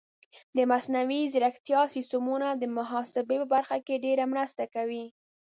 د 0.55 0.57
مصنوعي 0.71 1.21
ځیرکتیا 1.33 1.81
سیستمونه 1.95 2.47
د 2.53 2.63
محاسبې 2.77 3.37
په 3.41 3.47
برخه 3.53 3.77
کې 3.85 4.01
ډېره 4.05 4.23
مرسته 4.33 4.63
کوي. 4.75 5.05